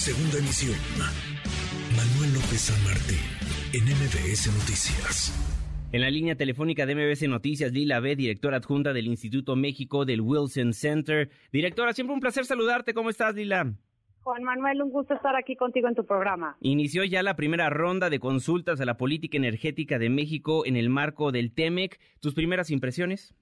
Segunda 0.00 0.38
emisión. 0.38 0.78
Manuel 1.94 2.32
López 2.32 2.72
San 2.72 2.84
Martín, 2.84 3.20
en 3.74 3.84
MBS 3.84 4.46
Noticias. 4.46 5.30
En 5.92 6.00
la 6.00 6.08
línea 6.08 6.36
telefónica 6.36 6.86
de 6.86 6.94
MBS 6.94 7.28
Noticias, 7.28 7.70
Lila 7.70 8.00
B., 8.00 8.16
directora 8.16 8.56
adjunta 8.56 8.94
del 8.94 9.08
Instituto 9.08 9.56
México 9.56 10.06
del 10.06 10.22
Wilson 10.22 10.72
Center. 10.72 11.28
Directora, 11.52 11.92
siempre 11.92 12.14
un 12.14 12.20
placer 12.20 12.46
saludarte. 12.46 12.94
¿Cómo 12.94 13.10
estás, 13.10 13.34
Lila? 13.34 13.74
Juan 14.22 14.42
Manuel, 14.42 14.80
un 14.80 14.90
gusto 14.90 15.12
estar 15.12 15.36
aquí 15.36 15.54
contigo 15.54 15.86
en 15.86 15.94
tu 15.94 16.06
programa. 16.06 16.56
Inició 16.62 17.04
ya 17.04 17.22
la 17.22 17.36
primera 17.36 17.68
ronda 17.68 18.08
de 18.08 18.20
consultas 18.20 18.80
a 18.80 18.86
la 18.86 18.96
política 18.96 19.36
energética 19.36 19.98
de 19.98 20.08
México 20.08 20.64
en 20.64 20.76
el 20.76 20.88
marco 20.88 21.30
del 21.30 21.52
TEMEC. 21.52 22.00
¿Tus 22.20 22.32
primeras 22.32 22.70
impresiones? 22.70 23.34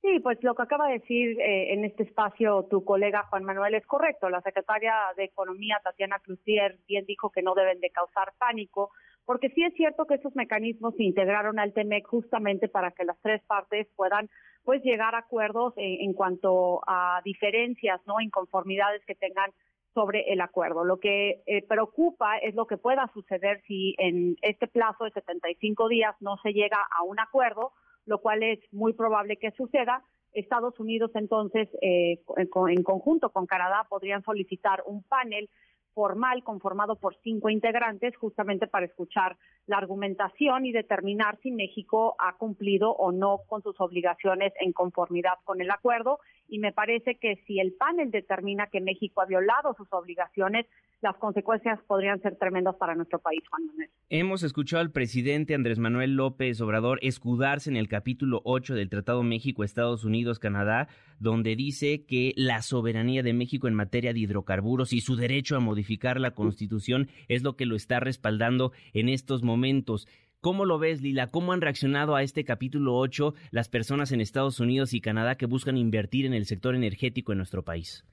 Sí, 0.00 0.20
pues 0.20 0.38
lo 0.42 0.54
que 0.54 0.62
acaba 0.62 0.86
de 0.86 1.00
decir 1.00 1.40
eh, 1.40 1.72
en 1.72 1.84
este 1.84 2.04
espacio 2.04 2.66
tu 2.70 2.84
colega 2.84 3.24
Juan 3.24 3.44
Manuel 3.44 3.74
es 3.74 3.84
correcto. 3.86 4.30
La 4.30 4.40
secretaria 4.42 4.94
de 5.16 5.24
Economía, 5.24 5.80
Tatiana 5.82 6.20
Cruzier, 6.20 6.78
bien 6.86 7.04
dijo 7.04 7.30
que 7.30 7.42
no 7.42 7.54
deben 7.54 7.80
de 7.80 7.90
causar 7.90 8.32
pánico, 8.38 8.90
porque 9.24 9.50
sí 9.50 9.62
es 9.64 9.74
cierto 9.74 10.06
que 10.06 10.14
esos 10.14 10.34
mecanismos 10.36 10.94
se 10.96 11.02
integraron 11.02 11.58
al 11.58 11.72
TEMEC 11.72 12.06
justamente 12.06 12.68
para 12.68 12.92
que 12.92 13.04
las 13.04 13.20
tres 13.20 13.42
partes 13.46 13.88
puedan 13.96 14.30
pues 14.64 14.82
llegar 14.82 15.14
a 15.14 15.18
acuerdos 15.18 15.74
en, 15.76 16.12
cuanto 16.12 16.80
a 16.86 17.20
diferencias, 17.24 18.00
no 18.06 18.20
inconformidades 18.20 19.04
que 19.04 19.14
tengan 19.14 19.50
sobre 19.94 20.32
el 20.32 20.40
acuerdo. 20.40 20.84
Lo 20.84 21.00
que 21.00 21.42
eh, 21.46 21.62
preocupa 21.66 22.38
es 22.38 22.54
lo 22.54 22.66
que 22.66 22.76
pueda 22.76 23.10
suceder 23.12 23.62
si 23.66 23.94
en 23.98 24.36
este 24.42 24.68
plazo 24.68 25.04
de 25.04 25.10
75 25.10 25.88
días 25.88 26.14
no 26.20 26.36
se 26.42 26.52
llega 26.52 26.78
a 26.96 27.02
un 27.02 27.18
acuerdo, 27.18 27.72
lo 28.08 28.18
cual 28.18 28.42
es 28.42 28.58
muy 28.72 28.94
probable 28.94 29.36
que 29.36 29.52
suceda. 29.52 30.02
Estados 30.32 30.78
Unidos 30.80 31.10
entonces, 31.14 31.68
eh, 31.82 32.20
en 32.36 32.82
conjunto 32.82 33.30
con 33.30 33.46
Canadá, 33.46 33.86
podrían 33.88 34.22
solicitar 34.22 34.82
un 34.86 35.02
panel 35.02 35.48
formal 35.94 36.44
conformado 36.44 36.96
por 36.96 37.16
cinco 37.24 37.50
integrantes 37.50 38.16
justamente 38.16 38.66
para 38.68 38.86
escuchar 38.86 39.36
la 39.66 39.78
argumentación 39.78 40.64
y 40.64 40.72
determinar 40.72 41.38
si 41.42 41.50
México 41.50 42.14
ha 42.18 42.36
cumplido 42.36 42.92
o 42.92 43.10
no 43.10 43.40
con 43.48 43.62
sus 43.62 43.80
obligaciones 43.80 44.52
en 44.60 44.72
conformidad 44.72 45.34
con 45.44 45.60
el 45.60 45.70
acuerdo. 45.70 46.20
Y 46.48 46.58
me 46.58 46.72
parece 46.72 47.16
que 47.16 47.36
si 47.46 47.60
el 47.60 47.74
panel 47.74 48.10
determina 48.10 48.68
que 48.68 48.80
México 48.80 49.20
ha 49.20 49.26
violado 49.26 49.74
sus 49.76 49.86
obligaciones, 49.92 50.66
las 51.00 51.16
consecuencias 51.16 51.78
podrían 51.86 52.20
ser 52.22 52.36
tremendas 52.36 52.74
para 52.76 52.94
nuestro 52.94 53.20
país, 53.20 53.42
Juan 53.48 53.66
Manuel. 53.66 53.90
Hemos 54.08 54.42
escuchado 54.42 54.80
al 54.80 54.90
presidente 54.90 55.54
Andrés 55.54 55.78
Manuel 55.78 56.14
López 56.14 56.60
Obrador 56.60 56.98
escudarse 57.02 57.70
en 57.70 57.76
el 57.76 57.88
capítulo 57.88 58.40
8 58.44 58.74
del 58.74 58.88
Tratado 58.88 59.22
México-Estados 59.22 60.04
Unidos-Canadá, 60.04 60.88
donde 61.20 61.54
dice 61.54 62.04
que 62.04 62.32
la 62.36 62.62
soberanía 62.62 63.22
de 63.22 63.32
México 63.32 63.68
en 63.68 63.74
materia 63.74 64.12
de 64.12 64.20
hidrocarburos 64.20 64.92
y 64.92 65.00
su 65.00 65.14
derecho 65.14 65.56
a 65.56 65.60
modificar 65.60 66.18
la 66.18 66.32
Constitución 66.32 67.08
es 67.28 67.42
lo 67.42 67.56
que 67.56 67.66
lo 67.66 67.76
está 67.76 68.00
respaldando 68.00 68.72
en 68.92 69.08
estos 69.08 69.42
momentos. 69.42 70.08
¿Cómo 70.40 70.64
lo 70.64 70.78
ves, 70.78 71.02
Lila? 71.02 71.26
¿Cómo 71.26 71.52
han 71.52 71.60
reaccionado 71.60 72.14
a 72.14 72.22
este 72.22 72.44
capítulo 72.44 72.94
8 72.94 73.34
las 73.50 73.68
personas 73.68 74.12
en 74.12 74.20
Estados 74.20 74.60
Unidos 74.60 74.94
y 74.94 75.00
Canadá 75.00 75.34
que 75.34 75.46
buscan 75.46 75.76
invertir 75.76 76.26
en 76.26 76.32
el 76.32 76.44
sector 76.44 76.76
energético 76.76 77.32
en 77.32 77.38
nuestro 77.38 77.64
país? 77.64 78.04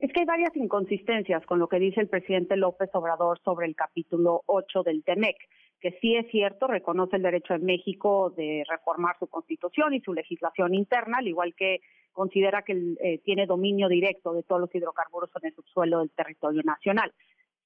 Es 0.00 0.12
que 0.12 0.20
hay 0.20 0.26
varias 0.26 0.56
inconsistencias 0.56 1.46
con 1.46 1.60
lo 1.60 1.68
que 1.68 1.78
dice 1.78 2.00
el 2.00 2.08
presidente 2.08 2.56
López 2.56 2.90
Obrador 2.94 3.38
sobre 3.44 3.68
el 3.68 3.76
capítulo 3.76 4.42
8 4.46 4.82
del 4.82 5.04
TEMEC, 5.04 5.36
que 5.80 5.92
sí 6.00 6.16
es 6.16 6.28
cierto, 6.32 6.66
reconoce 6.66 7.16
el 7.16 7.22
derecho 7.22 7.54
de 7.54 7.60
México 7.60 8.30
de 8.36 8.64
reformar 8.68 9.16
su 9.20 9.28
constitución 9.28 9.94
y 9.94 10.00
su 10.00 10.12
legislación 10.12 10.74
interna, 10.74 11.18
al 11.18 11.28
igual 11.28 11.54
que 11.54 11.82
considera 12.10 12.62
que 12.62 12.96
eh, 13.00 13.20
tiene 13.24 13.46
dominio 13.46 13.88
directo 13.88 14.32
de 14.32 14.42
todos 14.42 14.60
los 14.60 14.74
hidrocarburos 14.74 15.30
en 15.40 15.48
el 15.48 15.54
subsuelo 15.54 16.00
del 16.00 16.10
territorio 16.10 16.62
nacional. 16.64 17.12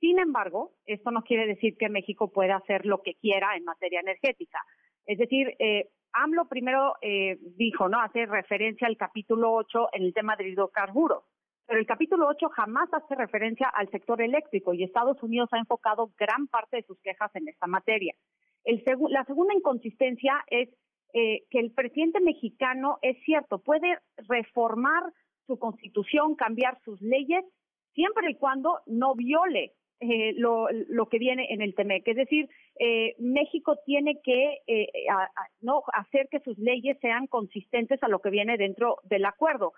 Sin 0.04 0.18
embargo, 0.18 0.72
esto 0.84 1.10
no 1.10 1.22
quiere 1.22 1.46
decir 1.46 1.78
que 1.78 1.88
México 1.88 2.30
pueda 2.30 2.56
hacer 2.56 2.84
lo 2.84 3.00
que 3.00 3.14
quiera 3.14 3.56
en 3.56 3.64
materia 3.64 4.00
energética. 4.00 4.58
Es 5.06 5.16
decir, 5.16 5.56
eh, 5.58 5.88
AMLO 6.12 6.46
primero 6.46 6.96
eh, 7.00 7.38
dijo, 7.56 7.88
¿no? 7.88 8.02
Hace 8.02 8.26
referencia 8.26 8.86
al 8.86 8.98
capítulo 8.98 9.54
8 9.54 9.88
en 9.94 10.02
el 10.02 10.12
tema 10.12 10.36
de 10.36 10.46
hidrocarburos 10.46 11.24
pero 11.66 11.80
el 11.80 11.86
capítulo 11.86 12.28
8 12.28 12.50
jamás 12.50 12.92
hace 12.92 13.14
referencia 13.14 13.66
al 13.70 13.88
sector 13.88 14.20
eléctrico 14.20 14.74
y 14.74 14.84
Estados 14.84 15.22
Unidos 15.22 15.48
ha 15.52 15.58
enfocado 15.58 16.12
gran 16.18 16.48
parte 16.48 16.76
de 16.76 16.82
sus 16.82 17.00
quejas 17.00 17.34
en 17.34 17.48
esta 17.48 17.66
materia. 17.66 18.14
la 19.08 19.24
segunda 19.24 19.54
inconsistencia 19.54 20.44
es 20.48 20.68
eh, 21.14 21.44
que 21.48 21.60
el 21.60 21.72
presidente 21.72 22.20
mexicano, 22.20 22.98
es 23.00 23.16
cierto, 23.24 23.58
puede 23.58 23.98
reformar 24.28 25.04
su 25.46 25.58
constitución, 25.58 26.34
cambiar 26.34 26.78
sus 26.84 27.00
leyes, 27.00 27.46
siempre 27.94 28.30
y 28.30 28.34
cuando 28.34 28.80
no 28.84 29.14
viole 29.14 29.72
eh, 30.00 30.34
lo, 30.36 30.66
lo, 30.88 31.06
que 31.06 31.18
viene 31.18 31.46
en 31.50 31.62
el 31.62 31.74
TEMEC. 31.74 32.06
Es 32.08 32.16
decir, 32.16 32.48
eh, 32.78 33.14
México 33.18 33.76
tiene 33.86 34.20
que 34.22 34.58
eh, 34.66 34.88
no 35.60 35.82
hacer 35.92 36.28
que 36.30 36.40
sus 36.40 36.58
leyes 36.58 36.98
sean 37.00 37.26
consistentes 37.26 38.02
a 38.02 38.08
lo 38.08 38.18
que 38.18 38.30
viene 38.30 38.56
dentro 38.56 38.98
del 39.04 39.24
acuerdo. 39.24 39.72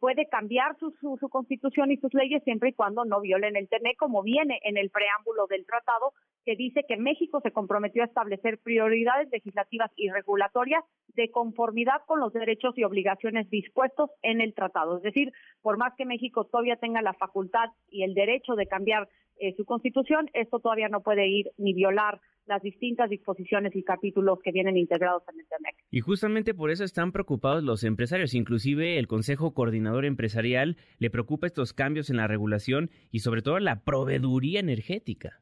puede 0.00 0.26
cambiar 0.26 0.76
su, 0.78 0.90
su, 1.00 1.16
su, 1.18 1.28
constitución 1.28 1.90
y 1.90 1.96
sus 1.96 2.12
leyes 2.12 2.42
siempre 2.44 2.70
y 2.70 2.74
cuando 2.74 3.04
no 3.04 3.20
violen 3.20 3.56
el 3.56 3.68
TEMEC, 3.68 3.96
como 3.96 4.22
viene 4.22 4.60
en 4.64 4.76
el 4.76 4.90
preámbulo 4.90 5.46
del 5.46 5.64
tratado, 5.64 6.12
que 6.44 6.56
dice 6.56 6.84
que 6.88 6.96
México 6.96 7.40
se 7.42 7.52
comprometió 7.52 8.02
a 8.02 8.06
establecer 8.06 8.58
prioridades 8.58 9.28
legislativas 9.30 9.90
y 9.96 10.10
regulatorias 10.10 10.84
de 11.14 11.30
conformidad 11.30 12.02
con 12.06 12.20
los 12.20 12.32
derechos 12.32 12.76
y 12.76 12.84
obligaciones 12.84 13.48
dispuestos 13.50 14.10
en 14.22 14.40
el 14.40 14.54
tratado. 14.54 14.96
Es 14.96 15.02
decir, 15.02 15.32
por 15.60 15.78
más 15.78 15.94
que 15.96 16.06
México 16.06 16.44
todavía 16.44 16.76
tenga 16.76 17.02
la 17.02 17.14
facultad 17.14 17.70
y 17.88 18.02
el 18.02 18.14
derecho 18.14 18.54
de 18.54 18.66
cambiar 18.66 19.08
eh, 19.38 19.54
su 19.56 19.64
constitución, 19.64 20.30
esto 20.34 20.58
todavía 20.60 20.88
no 20.88 21.02
puede 21.02 21.26
ir 21.28 21.50
ni 21.58 21.72
violar 21.74 22.20
las 22.46 22.62
distintas 22.62 23.08
disposiciones 23.08 23.74
y 23.76 23.84
capítulos 23.84 24.40
que 24.42 24.52
vienen 24.52 24.76
integrados 24.76 25.22
en 25.32 25.40
el 25.40 25.46
TEMEC. 25.46 25.76
Y 25.90 26.00
justamente 26.00 26.54
por 26.54 26.70
eso 26.70 26.84
están 26.84 27.12
preocupados 27.12 27.62
los 27.62 27.84
empresarios, 27.84 28.34
inclusive 28.34 28.98
el 28.98 29.06
Consejo 29.06 29.54
Coordinador 29.54 30.04
Empresarial 30.04 30.76
le 30.98 31.10
preocupa 31.10 31.46
estos 31.46 31.72
cambios 31.72 32.10
en 32.10 32.16
la 32.16 32.26
regulación 32.26 32.90
y 33.10 33.20
sobre 33.20 33.42
todo 33.42 33.58
la 33.60 33.84
proveeduría 33.84 34.60
energética. 34.60 35.40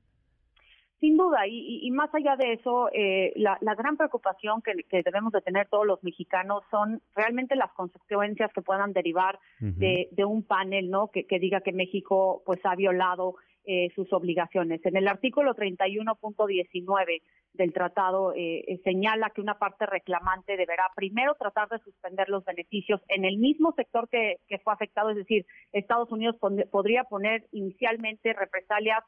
Sin 1.01 1.17
duda, 1.17 1.47
y, 1.47 1.91
más 1.93 2.15
allá 2.15 2.37
de 2.37 2.53
eso, 2.53 2.91
eh, 2.93 3.33
la, 3.37 3.59
gran 3.75 3.97
preocupación 3.97 4.61
que, 4.61 5.03
debemos 5.03 5.33
de 5.33 5.41
tener 5.41 5.67
todos 5.69 5.87
los 5.87 6.05
mexicanos 6.05 6.63
son 6.71 7.01
realmente 7.17 7.57
las 7.57 7.73
consecuencias 7.73 8.53
que 8.53 8.61
puedan 8.61 8.93
derivar 8.93 9.39
de, 9.61 10.25
un 10.27 10.43
panel, 10.43 10.91
¿no? 10.91 11.09
Que, 11.09 11.27
que 11.27 11.39
diga 11.39 11.63
que 11.63 11.73
México 11.73 12.43
pues 12.45 12.61
ha 12.65 12.77
violado 12.77 13.37
eh, 13.73 13.89
sus 13.95 14.13
obligaciones. 14.13 14.85
En 14.85 14.97
el 14.97 15.07
artículo 15.07 15.55
31.19 15.55 17.23
del 17.53 17.73
tratado 17.73 18.35
eh, 18.35 18.65
eh, 18.67 18.81
señala 18.83 19.31
que 19.31 19.41
una 19.41 19.61
parte 19.61 19.87
reclamante 19.87 20.57
deberá 20.57 20.91
primero 20.97 21.37
tratar 21.39 21.69
de 21.69 21.79
suspender 21.79 22.29
los 22.29 22.45
beneficios 22.45 23.01
en 23.07 23.25
el 23.25 23.39
mismo 23.39 23.73
sector 23.77 24.09
que, 24.09 24.39
fue 24.65 24.73
afectado, 24.73 25.11
es 25.11 25.19
decir, 25.19 25.47
Estados 25.71 26.11
Unidos 26.11 26.35
podría 26.73 27.05
poner 27.05 27.47
inicialmente 27.53 28.33
represalias 28.33 29.05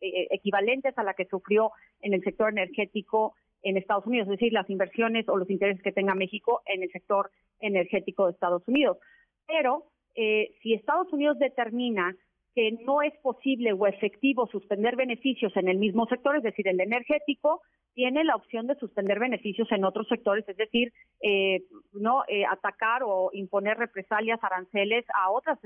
equivalentes 0.00 0.96
a 0.96 1.02
la 1.02 1.14
que 1.14 1.24
sufrió 1.24 1.72
en 2.00 2.14
el 2.14 2.22
sector 2.22 2.50
energético 2.50 3.34
en 3.62 3.78
Estados 3.78 4.06
Unidos, 4.06 4.28
es 4.28 4.38
decir, 4.38 4.52
las 4.52 4.70
inversiones 4.70 5.28
o 5.28 5.36
los 5.36 5.50
intereses 5.50 5.82
que 5.82 5.90
tenga 5.90 6.14
México 6.14 6.62
en 6.66 6.84
el 6.84 6.92
sector 6.92 7.32
energético 7.58 8.26
de 8.26 8.32
Estados 8.34 8.62
Unidos. 8.68 8.96
Pero 9.44 9.86
si 10.14 10.72
Estados 10.72 11.12
Unidos 11.12 11.36
determina 11.40 12.14
que 12.54 12.72
no 12.84 13.02
es 13.02 13.12
posible 13.22 13.72
o 13.72 13.86
efectivo 13.86 14.46
suspender 14.46 14.96
beneficios 14.96 15.56
en 15.56 15.68
el 15.68 15.78
mismo 15.78 16.06
sector, 16.06 16.36
es 16.36 16.42
decir, 16.42 16.68
el 16.68 16.80
energético, 16.80 17.62
tiene 17.94 18.24
la 18.24 18.36
opción 18.36 18.66
de 18.66 18.74
suspender 18.76 19.18
beneficios 19.18 19.70
en 19.72 19.84
otros 19.84 20.06
sectores, 20.08 20.48
es 20.48 20.56
decir, 20.56 20.92
eh, 21.20 21.62
no 21.92 22.22
eh, 22.28 22.44
atacar 22.44 23.02
o 23.04 23.30
imponer 23.32 23.76
represalias, 23.78 24.42
aranceles 24.42 25.04
a 25.14 25.30
otros 25.30 25.58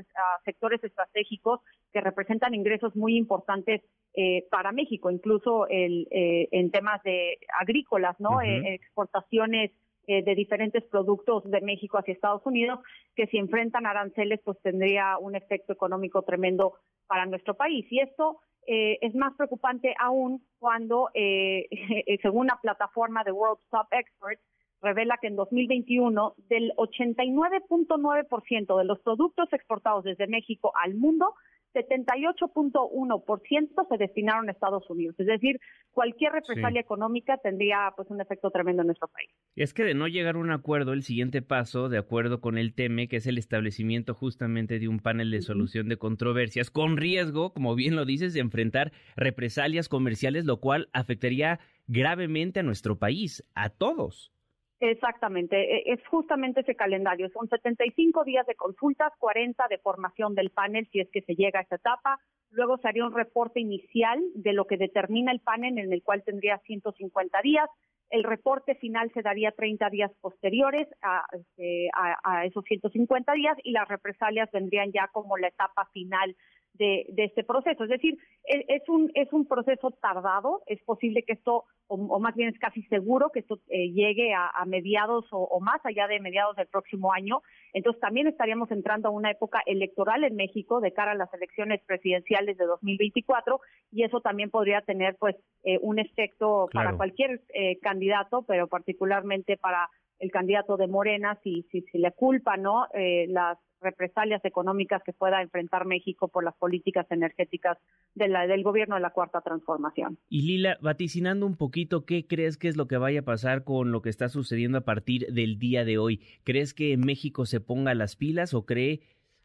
sectores 0.45 0.83
estratégicos 0.85 1.61
que 1.93 2.01
representan 2.01 2.55
ingresos 2.55 2.95
muy 2.97 3.17
importantes 3.17 3.83
eh, 4.15 4.47
para 4.51 4.73
México, 4.73 5.11
incluso 5.11 5.67
el, 5.69 6.07
en 6.11 6.71
temas 6.71 7.03
de 7.03 7.39
agrícolas, 7.61 8.19
no, 8.19 8.41
exportaciones 8.43 9.73
eh, 10.09 10.23
de 10.23 10.35
diferentes 10.35 10.83
productos 10.85 11.45
de 11.45 11.61
México 11.61 11.99
hacia 11.99 12.15
Estados 12.15 12.41
Unidos, 12.47 12.81
que 13.15 13.27
si 13.27 13.37
enfrentan 13.37 13.85
aranceles, 13.85 14.41
pues 14.43 14.59
tendría 14.63 15.19
un 15.19 15.37
efecto 15.37 15.75
económico 15.75 16.23
tremendo 16.23 16.73
para 17.07 17.27
nuestro 17.27 17.55
país. 17.55 17.87
Y 17.91 18.01
esto 18.01 18.41
eh, 18.67 18.97
es 19.03 19.15
más 19.15 19.35
preocupante 19.37 19.95
aún 20.01 20.43
cuando, 20.59 21.11
eh, 21.13 21.69
según 22.23 22.47
la 22.47 22.59
plataforma 22.61 23.23
de 23.23 23.33
World 23.33 23.61
Top 23.71 23.87
Experts, 23.91 24.43
revela 24.81 25.19
que 25.21 25.27
en 25.27 25.37
2021 25.37 26.35
del 26.49 26.73
89.9% 26.77 28.79
de 28.79 28.85
los 28.85 29.01
productos 29.01 29.53
exportados 29.53 30.05
desde 30.05 30.27
México 30.27 30.73
al 30.83 30.95
mundo, 30.95 31.35
78.1% 31.75 33.89
se 33.89 33.97
destinaron 33.97 34.49
a 34.49 34.53
Estados 34.53 34.89
Unidos. 34.91 35.15
Es 35.19 35.27
decir, 35.27 35.61
cualquier 35.93 36.33
represalia 36.33 36.81
económica 36.81 37.39
tendría 37.39 37.93
pues 37.97 38.11
un 38.11 38.21
efecto 38.21 38.51
tremendo 38.51 38.83
en 38.83 38.89
nuestro 38.89 39.09
país. 39.09 39.31
Es 39.57 39.73
que 39.75 39.85
de 39.85 39.95
no 39.95 40.09
llegar 40.09 40.37
a 40.37 40.39
un 40.39 40.51
acuerdo, 40.51 40.93
el 40.93 41.03
siguiente 41.03 41.43
paso, 41.43 41.89
de 41.89 41.99
acuerdo 41.99 42.41
con 42.41 42.59
el 42.59 42.75
TEME, 42.75 43.09
que 43.09 43.17
es 43.17 43.27
el 43.27 43.39
establecimiento 43.39 44.15
justamente 44.15 44.79
de 44.79 44.89
un 44.89 45.01
panel 45.01 45.31
de 45.31 45.43
solución 45.43 45.89
de 45.89 45.97
controversias, 45.97 46.71
con 46.71 46.97
riesgo, 46.97 47.53
como 47.53 47.75
bien 47.75 47.97
lo 47.97 48.05
dices, 48.05 48.35
de 48.35 48.41
enfrentar 48.41 48.93
represalias 49.17 49.89
comerciales, 49.89 50.45
lo 50.45 50.61
cual 50.61 50.89
afectaría 50.93 51.61
gravemente 51.87 52.61
a 52.61 52.63
nuestro 52.63 52.99
país, 52.99 53.45
a 53.55 53.71
todos. 53.71 54.33
Exactamente, 54.81 55.57
e, 55.57 55.93
es 55.93 56.07
justamente 56.07 56.61
ese 56.61 56.77
calendario. 56.77 57.29
Son 57.31 57.49
75 57.49 58.25
días 58.25 58.47
de 58.47 58.55
consultas, 58.55 59.13
40 59.19 59.67
de 59.69 59.79
formación 59.79 60.35
del 60.35 60.51
panel 60.51 60.89
si 60.93 61.01
es 61.01 61.09
que 61.11 61.23
se 61.23 61.35
llega 61.35 61.59
a 61.59 61.63
esta 61.63 61.77
etapa. 61.77 62.21
Luego 62.51 62.79
se 62.79 62.89
haría 62.89 63.05
un 63.05 63.15
reporte 63.15 63.61
inicial 63.61 64.23
de 64.35 64.53
lo 64.53 64.67
que 64.67 64.77
determina 64.77 65.33
el 65.33 65.41
panel 65.41 65.79
en 65.79 65.93
el 65.93 66.03
cual 66.03 66.23
tendría 66.25 66.59
150 66.59 67.43
días. 67.43 67.69
El 68.11 68.23
reporte 68.23 68.75
final 68.77 69.11
se 69.13 69.21
daría 69.21 69.51
30 69.51 69.91
días 69.91 70.13
posteriores 70.21 70.89
este, 71.33 71.91
a, 71.95 72.17
a, 72.23 72.47
esos 72.47 72.65
150 72.65 73.33
días 73.33 73.57
y 73.65 73.73
las 73.73 73.87
represalias 73.87 74.49
vendrían 74.51 74.93
ya 74.93 75.09
como 75.13 75.37
la 75.37 75.49
etapa 75.49 75.87
final 75.93 76.35
de, 76.79 77.07
este 77.17 77.45
proceso. 77.45 77.85
Es 77.85 77.91
decir, 77.91 78.19
e, 78.45 78.65
es 78.69 78.89
un, 78.89 79.11
es 79.15 79.33
un 79.33 79.47
proceso 79.47 79.91
tardado, 80.01 80.63
es 80.67 80.83
posible 80.85 81.23
que 81.23 81.35
esto, 81.35 81.65
o, 81.89 82.21
más 82.21 82.35
bien 82.35 82.49
es 82.49 82.59
casi 82.59 82.83
seguro 82.85 83.31
que 83.31 83.41
esto 83.41 83.59
eh, 83.69 83.91
llegue 83.91 84.33
a, 84.35 84.65
mediados 84.67 85.27
o, 85.31 85.61
más 85.61 85.81
allá 85.85 86.07
de 86.07 86.21
mediados 86.21 86.57
del 86.57 86.67
próximo 86.67 87.13
año. 87.13 87.43
Entonces 87.73 88.01
también 88.01 88.27
estaríamos 88.27 88.71
entrando 88.71 89.09
a 89.09 89.13
una 89.13 89.31
época 89.31 89.61
electoral 89.67 90.25
en 90.25 90.37
México 90.37 90.81
de 90.81 90.93
cara 90.93 91.13
a 91.13 91.17
las 91.17 91.33
elecciones 91.35 91.81
presidenciales 91.87 92.57
de 92.57 92.65
2024 92.65 93.61
y 93.93 94.05
eso 94.05 94.21
también 94.21 94.51
podría 94.51 94.81
tener 94.83 95.17
pues 95.19 95.37
eh, 95.65 95.79
un 95.83 95.99
efecto 95.99 96.69
para 96.73 96.97
cualquier 96.97 97.43
eh, 97.55 97.79
candidato, 97.81 98.43
pero 98.47 98.69
particularmente 98.69 99.57
para 99.57 99.89
el 100.19 100.31
candidato 100.31 100.77
de 100.77 100.87
Morena 100.87 101.39
si, 101.43 101.67
si, 101.71 101.83
si 101.83 101.99
le 101.99 102.13
culpa 102.13 102.57
no 102.57 102.87
las 103.29 103.59
represalias 103.81 104.45
económicas 104.45 105.03
que 105.05 105.13
pueda 105.13 105.43
enfrentar 105.43 105.87
México 105.87 106.29
por 106.29 106.45
las 106.45 106.55
políticas 106.57 107.07
energéticas 107.11 107.79
de 108.15 108.29
la, 108.29 108.47
del 108.47 108.63
gobierno 108.63 108.97
de 108.97 109.01
la 109.01 109.11
Cuarta 109.11 109.41
Transformación. 109.41 110.19
Y 110.29 110.43
Lila, 110.43 110.79
vaticinando 110.81 111.47
un 111.47 111.57
poquito, 111.57 112.05
¿qué 112.05 112.27
crees 112.27 112.57
que 112.57 112.69
es 112.69 112.77
lo 112.77 112.89
que 112.89 112.97
vaya 112.97 113.21
a 113.21 113.25
pasar 113.25 113.65
con 113.65 113.93
lo 113.93 114.03
que 114.03 114.11
está 114.11 114.29
sucediendo 114.29 114.79
a 114.79 114.83
partir 114.83 115.33
del 115.33 115.59
día 115.59 115.85
de 115.85 115.99
hoy? 115.99 116.21
¿Crees 116.45 116.75
que 116.75 116.97
México 116.97 117.47
se 117.47 117.61
ponga 117.61 117.95
las 117.95 118.17
pilas 118.17 118.55
o 118.55 118.67
cree, 118.67 119.01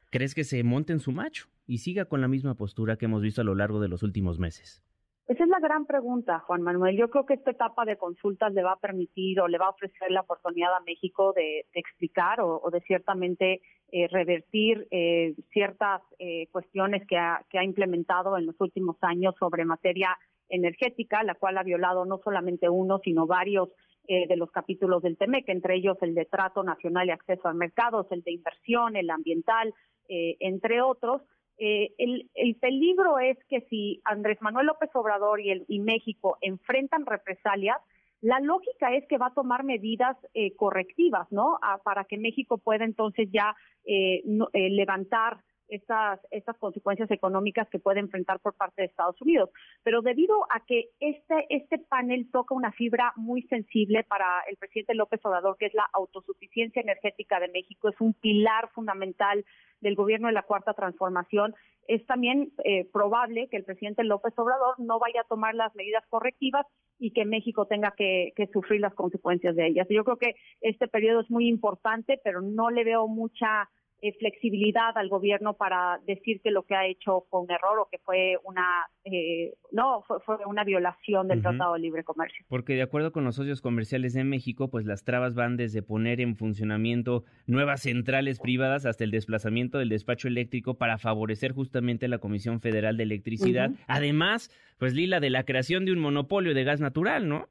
crees 0.10 0.36
que 0.36 0.44
se 0.44 0.64
monte 0.64 0.94
en 0.94 1.00
su 1.00 1.12
macho 1.12 1.48
y 1.66 1.80
siga 1.80 2.06
con 2.06 2.22
la 2.22 2.28
misma 2.28 2.56
postura 2.56 2.98
que 2.98 3.06
hemos 3.06 3.22
visto 3.22 3.42
a 3.42 3.46
lo 3.46 3.56
largo 3.56 3.80
de 3.80 3.90
los 3.90 4.04
últimos 4.04 4.40
meses? 4.40 4.84
Esa 5.26 5.46
es 5.46 5.50
la 5.50 5.60
gran 5.60 5.86
pregunta, 5.86 6.40
Juan 6.40 6.62
Manuel. 6.62 6.98
Yo 6.98 7.10
creo 7.10 7.26
que 7.26 7.36
esta 7.36 7.52
etapa 7.52 7.86
de 7.86 7.96
consultas 7.96 8.54
le 8.54 8.62
va 8.62 8.74
a 8.74 8.80
permitir 8.80 9.40
o 9.40 9.48
le 9.48 9.58
va 9.58 9.68
a 9.68 9.70
ofrecer 9.70 10.12
la 10.12 10.20
oportunidad 10.20 10.76
a 10.76 10.82
México 10.82 11.32
de, 11.32 11.66
explicar 11.74 12.42
o, 12.42 12.70
de 12.70 12.82
ciertamente 12.82 13.62
eh, 13.94 14.08
revertir 14.10 14.86
eh, 14.92 15.34
ciertas 15.52 16.02
eh, 16.20 16.48
cuestiones 16.52 17.08
que 17.08 17.16
ha, 17.18 17.42
que 17.50 17.58
ha 17.58 17.64
implementado 17.64 18.38
en 18.38 18.48
los 18.48 18.60
últimos 18.60 18.98
años 19.00 19.34
sobre 19.40 19.64
materia 19.64 20.18
energética, 20.50 21.24
la 21.24 21.36
cual 21.36 21.58
ha 21.58 21.64
violado 21.64 22.04
no 22.04 22.20
solamente 22.22 22.68
uno, 22.68 23.00
sino 23.04 23.26
varios 23.26 23.70
de 24.06 24.36
los 24.36 24.52
capítulos 24.52 25.02
del 25.02 25.18
TEMEC, 25.18 25.48
entre 25.48 25.78
ellos 25.78 25.96
el 26.02 26.14
de 26.14 26.26
trato 26.26 26.62
nacional 26.62 27.08
y 27.08 27.12
acceso 27.12 27.48
a 27.48 27.54
mercados, 27.54 28.06
el 28.12 28.22
de 28.22 28.34
inversión, 28.34 28.98
el 28.98 29.10
ambiental, 29.10 29.74
entre 30.10 30.82
otros 30.82 31.22
eh, 31.58 31.94
el, 31.98 32.30
el, 32.34 32.56
peligro 32.56 33.20
es 33.20 33.38
que 33.50 33.62
si 33.70 34.02
Andrés 34.06 34.42
Manuel 34.42 34.68
López 34.68 34.90
Obrador 34.94 35.40
y, 35.40 35.52
el, 35.52 35.66
y 35.68 35.80
México 35.80 36.38
enfrentan 36.42 37.06
represalias, 37.06 37.78
la 38.22 38.40
lógica 38.40 38.96
es 38.96 39.06
que 39.08 39.18
va 39.18 39.28
a 39.28 39.34
tomar 39.34 39.64
medidas 39.64 40.16
eh, 40.34 40.56
correctivas, 40.56 41.30
¿no? 41.30 41.60
para 41.84 42.06
que 42.06 42.18
México 42.18 42.58
pueda 42.58 42.86
entonces 42.86 43.28
ya 43.32 43.54
eh, 43.86 44.24
eh 44.54 44.70
levantar 44.70 45.42
estas, 45.76 46.20
estas 46.32 46.58
consecuencias 46.58 47.10
económicas 47.12 47.68
que 47.70 47.80
puede 47.80 48.00
enfrentar 48.00 48.40
por 48.40 48.54
parte 48.54 48.82
de 48.82 48.88
Estados 48.88 49.22
Unidos. 49.22 49.50
Pero 49.84 50.02
debido 50.02 50.46
a 50.50 50.66
que 50.66 50.90
este, 51.00 51.46
este 51.50 51.80
panel 51.80 52.30
toca 52.32 52.56
una 52.56 52.72
fibra 52.72 53.14
muy 53.16 53.44
sensible 53.44 54.04
para 54.04 54.42
el 54.50 54.58
presidente 54.58 54.96
López 54.96 55.20
Obrador, 55.24 55.58
que 55.58 55.68
es 55.68 55.74
la 55.74 55.90
autosuficiencia 55.94 56.82
energética 56.82 57.40
de 57.40 57.50
México, 57.50 57.90
es 57.90 58.00
un 58.00 58.14
pilar 58.14 58.70
fundamental 58.74 59.46
del 59.82 59.96
gobierno 59.96 60.28
de 60.28 60.34
la 60.34 60.44
Cuarta 60.44 60.74
Transformación, 60.74 61.54
es 61.88 62.06
también 62.06 62.54
eh, 62.64 62.86
probable 62.92 63.50
que 63.50 63.58
el 63.58 63.66
presidente 63.66 64.04
López 64.04 64.34
Obrador 64.38 64.80
no 64.80 65.00
vaya 65.00 65.22
a 65.22 65.28
tomar 65.28 65.54
las 65.54 65.76
medidas 65.76 66.04
correctivas 66.08 66.66
y 66.98 67.12
que 67.12 67.26
México 67.26 67.66
tenga 67.66 67.92
que, 67.92 68.32
que 68.36 68.48
sufrir 68.48 68.80
las 68.80 68.94
consecuencias 68.94 69.56
de 69.56 69.68
ellas. 69.68 69.88
Yo 69.90 70.06
creo 70.06 70.18
que 70.18 70.36
este 70.62 70.88
periodo 70.88 71.22
es 71.22 71.30
muy 71.30 71.50
importante, 71.50 72.20
pero 72.24 72.42
no 72.42 72.70
le 72.70 72.86
veo 72.86 73.08
mucha 73.08 73.70
eh, 74.04 74.14
flexibilidad 74.20 74.98
al 74.98 75.08
gobierno 75.08 75.54
para 75.54 75.98
decir 76.06 76.42
que 76.42 76.52
lo 76.52 76.64
que 76.64 76.76
ha 76.76 76.86
hecho 76.86 77.26
fue 77.30 77.40
un 77.40 77.50
error 77.50 77.80
o 77.80 77.88
que 77.90 78.00
fue 78.00 78.36
una 78.44 78.66
eh, 79.06 79.54
no 79.72 80.04
fue, 80.26 80.36
una 80.46 80.66
violación 80.66 81.30
del 81.30 81.42
Tratado 81.42 81.76
de 81.76 81.80
Libre 81.80 82.04
Comercio. 82.04 82.46
Porque 82.50 82.76
de 82.76 82.82
acuerdo 82.82 83.14
con 83.14 83.24
los 83.24 83.36
socios 83.36 83.62
comerciales 83.62 84.14
de 84.14 84.26
México, 84.26 84.70
pues 84.70 84.86
las 84.86 85.06
trabas 85.06 85.36
van 85.36 85.56
desde 85.56 85.84
poner 85.84 86.20
en 86.20 86.36
funcionamiento 86.36 87.24
nuevas 87.48 87.84
centrales 87.84 88.42
privadas 88.42 88.86
hasta 88.86 89.06
el 89.06 89.12
desplazamiento 89.12 89.78
del 89.78 89.88
despacho 89.88 90.28
eléctrico 90.28 90.78
para 90.78 90.98
favorecer 90.98 91.54
justamente 91.54 92.10
la 92.10 92.18
Comisión 92.18 92.60
Federal 92.60 92.98
de 92.98 93.04
Electricidad. 93.04 93.72
Además, 93.88 94.52
pues 94.80 94.94
Lila, 94.94 95.22
de 95.22 95.30
la 95.30 95.46
creación 95.46 95.86
de 95.86 95.94
un 95.94 96.00
monopolio 96.00 96.54
de 96.54 96.66
gas 96.66 96.82
natural, 96.82 97.30
¿no? 97.30 97.48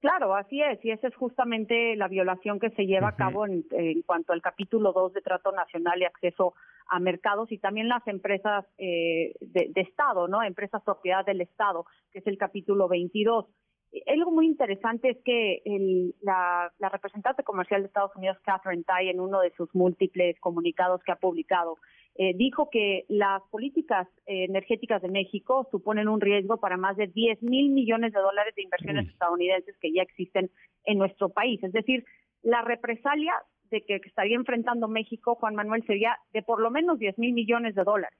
Claro, 0.00 0.34
así 0.34 0.62
es, 0.62 0.82
y 0.82 0.90
esa 0.90 1.08
es 1.08 1.14
justamente 1.14 1.94
la 1.94 2.08
violación 2.08 2.58
que 2.58 2.70
se 2.70 2.86
lleva 2.86 3.08
a 3.08 3.16
cabo 3.16 3.46
en, 3.46 3.64
cuanto 4.06 4.32
al 4.32 4.40
capítulo 4.40 4.92
2 4.92 5.12
de 5.12 5.20
Trato 5.20 5.52
Nacional 5.52 6.00
y 6.00 6.06
Acceso 6.06 6.54
a 6.88 6.98
Mercados 6.98 7.52
y 7.52 7.58
también 7.58 7.86
las 7.88 8.06
empresas 8.08 8.64
eh, 8.78 9.34
de, 9.40 9.70
Estado, 9.76 10.26
¿no? 10.26 10.42
Empresas 10.42 10.82
propiedad 10.82 11.26
del 11.26 11.42
Estado, 11.42 11.84
que 12.12 12.20
es 12.20 12.26
el 12.26 12.38
capítulo 12.38 12.88
22. 12.88 13.44
Algo 14.06 14.30
muy 14.30 14.46
interesante 14.46 15.10
es 15.10 15.18
que 15.22 15.60
el, 15.66 16.14
la, 16.22 16.72
la 16.78 16.88
representante 16.88 17.42
comercial 17.42 17.82
de 17.82 17.88
Estados 17.88 18.16
Unidos, 18.16 18.38
Catherine 18.42 18.84
Tai, 18.84 19.06
en 19.06 19.20
uno 19.20 19.40
de 19.40 19.50
sus 19.50 19.68
múltiples 19.74 20.40
comunicados 20.40 21.02
que 21.02 21.12
ha 21.12 21.16
publicado, 21.16 21.76
eh, 22.22 22.34
dijo 22.34 22.68
que 22.68 23.06
las 23.08 23.40
políticas 23.50 24.06
eh, 24.26 24.44
energéticas 24.44 25.00
de 25.00 25.08
México 25.08 25.66
suponen 25.70 26.06
un 26.06 26.20
riesgo 26.20 26.58
para 26.58 26.76
más 26.76 26.94
de 26.98 27.06
10 27.06 27.42
mil 27.42 27.70
millones 27.70 28.12
de 28.12 28.20
dólares 28.20 28.54
de 28.54 28.62
inversiones 28.62 29.08
estadounidenses 29.08 29.74
que 29.80 29.90
ya 29.90 30.02
existen 30.02 30.50
en 30.84 30.98
nuestro 30.98 31.30
país. 31.30 31.64
Es 31.64 31.72
decir, 31.72 32.04
la 32.42 32.60
represalia 32.60 33.32
de 33.70 33.80
que 33.86 34.02
estaría 34.04 34.36
enfrentando 34.36 34.86
México, 34.86 35.36
Juan 35.36 35.54
Manuel, 35.54 35.82
sería 35.86 36.18
de 36.34 36.42
por 36.42 36.60
lo 36.60 36.70
menos 36.70 36.98
10 36.98 37.16
mil 37.16 37.32
millones 37.32 37.74
de 37.74 37.84
dólares. 37.84 38.18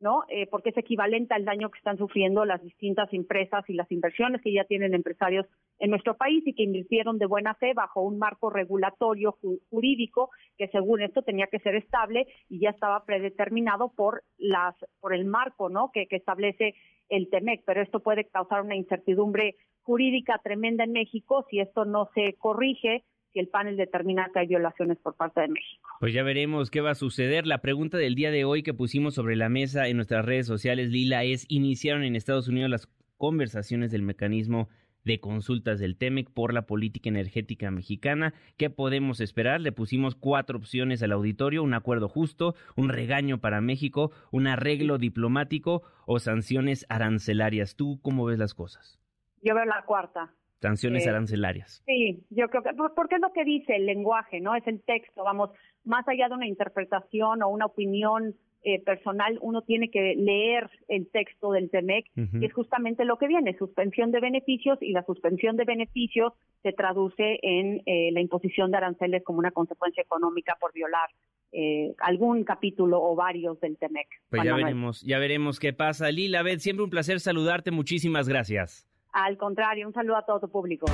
¿No? 0.00 0.24
Eh, 0.28 0.46
porque 0.46 0.70
es 0.70 0.76
equivalente 0.78 1.34
al 1.34 1.44
daño 1.44 1.70
que 1.70 1.78
están 1.78 1.98
sufriendo 1.98 2.44
las 2.44 2.62
distintas 2.62 3.12
empresas 3.12 3.64
y 3.68 3.74
las 3.74 3.90
inversiones 3.92 4.40
que 4.42 4.52
ya 4.52 4.64
tienen 4.64 4.94
empresarios 4.94 5.46
en 5.78 5.90
nuestro 5.90 6.16
país 6.16 6.42
y 6.46 6.54
que 6.54 6.62
invirtieron 6.62 7.18
de 7.18 7.26
buena 7.26 7.54
fe 7.54 7.74
bajo 7.74 8.02
un 8.02 8.18
marco 8.18 8.50
regulatorio 8.50 9.36
jurídico 9.70 10.30
que 10.56 10.68
según 10.68 11.02
esto 11.02 11.22
tenía 11.22 11.46
que 11.46 11.60
ser 11.60 11.74
estable 11.74 12.26
y 12.48 12.60
ya 12.60 12.70
estaba 12.70 13.04
predeterminado 13.04 13.92
por 13.94 14.22
las 14.38 14.74
por 15.00 15.14
el 15.14 15.26
marco, 15.26 15.68
¿no? 15.68 15.90
que, 15.92 16.06
que 16.06 16.16
establece 16.16 16.74
el 17.08 17.28
TEMEC, 17.28 17.62
pero 17.66 17.82
esto 17.82 18.00
puede 18.00 18.24
causar 18.24 18.62
una 18.62 18.76
incertidumbre 18.76 19.56
jurídica 19.82 20.40
tremenda 20.42 20.84
en 20.84 20.92
México 20.92 21.44
si 21.50 21.60
esto 21.60 21.84
no 21.84 22.08
se 22.14 22.34
corrige 22.38 23.04
si 23.32 23.40
el 23.40 23.48
panel 23.48 23.76
determina 23.76 24.30
que 24.32 24.40
hay 24.40 24.46
violaciones 24.46 24.98
por 24.98 25.16
parte 25.16 25.40
de 25.40 25.48
México. 25.48 25.88
Pues 26.00 26.12
ya 26.12 26.22
veremos 26.22 26.70
qué 26.70 26.80
va 26.80 26.90
a 26.90 26.94
suceder. 26.94 27.46
La 27.46 27.58
pregunta 27.58 27.98
del 27.98 28.14
día 28.14 28.30
de 28.30 28.44
hoy 28.44 28.62
que 28.62 28.74
pusimos 28.74 29.14
sobre 29.14 29.36
la 29.36 29.48
mesa 29.48 29.88
en 29.88 29.96
nuestras 29.96 30.24
redes 30.24 30.46
sociales, 30.46 30.90
Lila, 30.90 31.24
es, 31.24 31.46
¿iniciaron 31.48 32.02
en 32.02 32.16
Estados 32.16 32.48
Unidos 32.48 32.70
las 32.70 32.88
conversaciones 33.16 33.90
del 33.90 34.02
mecanismo 34.02 34.68
de 35.04 35.20
consultas 35.20 35.78
del 35.78 35.96
TEMEC 35.96 36.30
por 36.30 36.52
la 36.52 36.62
política 36.62 37.08
energética 37.08 37.70
mexicana. 37.70 38.34
¿Qué 38.56 38.70
podemos 38.70 39.20
esperar? 39.20 39.60
Le 39.60 39.72
pusimos 39.72 40.14
cuatro 40.14 40.58
opciones 40.58 41.02
al 41.02 41.12
auditorio, 41.12 41.62
un 41.62 41.74
acuerdo 41.74 42.08
justo, 42.08 42.54
un 42.76 42.88
regaño 42.88 43.38
para 43.38 43.60
México, 43.60 44.12
un 44.30 44.46
arreglo 44.46 44.98
diplomático 44.98 45.82
o 46.06 46.18
sanciones 46.18 46.86
arancelarias. 46.88 47.76
¿Tú 47.76 47.98
cómo 48.02 48.24
ves 48.24 48.38
las 48.38 48.54
cosas? 48.54 49.00
Yo 49.42 49.54
veo 49.54 49.64
la 49.64 49.84
cuarta 49.86 50.34
sanciones 50.60 51.06
arancelarias. 51.06 51.82
Sí, 51.86 52.22
yo 52.30 52.48
creo 52.48 52.62
que, 52.62 52.70
porque 52.94 53.16
es 53.16 53.20
lo 53.20 53.32
que 53.32 53.44
dice 53.44 53.76
el 53.76 53.86
lenguaje, 53.86 54.40
¿no? 54.40 54.54
Es 54.54 54.66
el 54.66 54.82
texto, 54.82 55.24
vamos, 55.24 55.50
más 55.84 56.06
allá 56.08 56.28
de 56.28 56.34
una 56.34 56.46
interpretación 56.46 57.42
o 57.42 57.48
una 57.48 57.66
opinión 57.66 58.34
eh, 58.62 58.78
personal 58.84 59.38
uno 59.40 59.62
tiene 59.62 59.90
que 59.90 60.14
leer 60.16 60.68
el 60.88 61.10
texto 61.10 61.50
del 61.52 61.70
TEMEC 61.70 62.04
y 62.14 62.44
es 62.44 62.52
justamente 62.52 63.06
lo 63.06 63.16
que 63.16 63.26
viene, 63.26 63.56
suspensión 63.56 64.12
de 64.12 64.20
beneficios 64.20 64.76
y 64.82 64.92
la 64.92 65.02
suspensión 65.06 65.56
de 65.56 65.64
beneficios 65.64 66.34
se 66.62 66.74
traduce 66.74 67.38
en 67.40 67.80
eh, 67.86 68.10
la 68.12 68.20
imposición 68.20 68.70
de 68.70 68.76
aranceles 68.76 69.24
como 69.24 69.38
una 69.38 69.50
consecuencia 69.50 70.02
económica 70.02 70.58
por 70.60 70.74
violar 70.74 71.08
eh, 71.52 71.94
algún 72.00 72.44
capítulo 72.44 73.02
o 73.02 73.16
varios 73.16 73.58
del 73.60 73.78
TEMEC. 73.78 74.08
Pues 74.28 74.44
ya 74.44 74.54
veremos, 74.54 75.00
ya 75.00 75.18
veremos 75.18 75.58
qué 75.58 75.72
pasa. 75.72 76.10
Lila, 76.10 76.42
Beth, 76.42 76.60
siempre 76.60 76.84
un 76.84 76.90
placer 76.90 77.18
saludarte, 77.18 77.70
muchísimas 77.70 78.28
gracias. 78.28 78.89
Al 79.12 79.36
contrario, 79.36 79.86
un 79.86 79.92
saludo 79.92 80.16
a 80.16 80.24
todo 80.24 80.40
tu 80.40 80.48
público. 80.48 80.86